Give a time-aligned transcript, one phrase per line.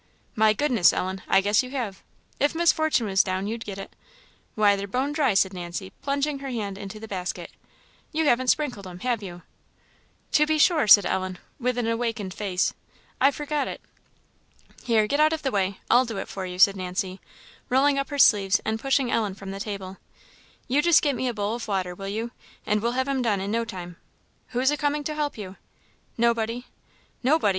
[0.35, 1.21] "My goodness, Ellen!
[1.27, 2.01] I guess you have.
[2.39, 3.95] If Miss Fortune was down, you'd get it.
[4.55, 7.51] Why, they're bone dry!" said Nancy, plunging her hand into the basket:
[8.11, 9.43] "you haven't sprinkled 'em, have you?"
[10.31, 12.73] "To be sure," said Ellen, with an awakened face,
[13.21, 13.79] "I forgot it!"
[14.81, 17.21] "Here, get out of the way, I'll do it for you," said Nancy,
[17.69, 19.97] rolling up her sleeves, and pushing Ellen from the table;
[20.67, 22.31] "you just get me a bowl of water, will you?
[22.65, 23.97] and we'll have 'em done in no time.
[24.47, 25.57] Who's a coming to help you?"
[26.17, 26.65] "Nobody."
[27.21, 27.49] "Nobody!